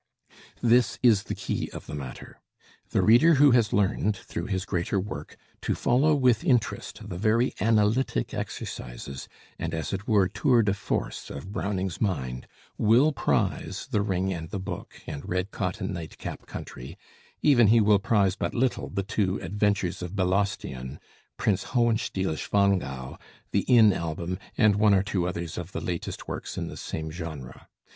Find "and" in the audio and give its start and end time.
9.59-9.75, 14.33-14.49, 15.05-15.29, 24.57-24.77